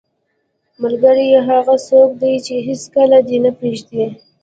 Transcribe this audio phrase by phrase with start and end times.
[0.81, 4.05] ملګری هغه څوک دی چې هیڅکله دې نه پرېږدي.